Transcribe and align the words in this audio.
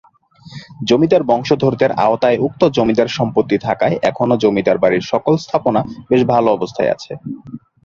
জমিদার 0.83 1.23
বংশধরদের 1.23 1.91
আওতায় 2.05 2.37
উক্ত 2.39 2.61
জমিদার 2.77 3.09
সম্পত্তি 3.17 3.57
থাকায় 3.67 3.95
এখনো 4.09 4.35
জমিদার 4.43 4.77
বাড়ির 4.77 5.03
সকল 5.11 5.33
স্থাপনা 5.37 5.81
বেশ 6.09 6.21
ভালো 6.31 6.49
অবস্থায় 6.51 6.91
আছে। 6.95 7.11